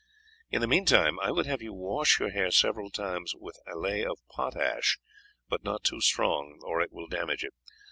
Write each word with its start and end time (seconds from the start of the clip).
In 0.49 0.61
the 0.61 0.67
meantime 0.67 1.19
I 1.19 1.29
would 1.29 1.45
have 1.45 1.61
you 1.61 1.75
wash 1.75 2.19
your 2.19 2.31
hair 2.31 2.49
several 2.49 2.89
times 2.89 3.33
with 3.39 3.59
a 3.67 3.77
ley 3.77 4.03
of 4.03 4.17
potash, 4.31 4.97
but 5.47 5.63
not 5.63 5.83
too 5.83 6.01
strong, 6.01 6.57
or 6.63 6.81
it 6.81 6.91
will 6.91 7.05
damage 7.07 7.43
it. 7.43 7.53